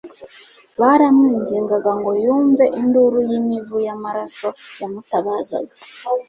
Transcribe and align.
baramwingingaga 0.79 1.91
ngo 1.99 2.11
yumve 2.23 2.65
induru 2.81 3.19
y'imivu 3.29 3.75
y'amaraso 3.85 4.47
yamutabazaga 4.79 5.73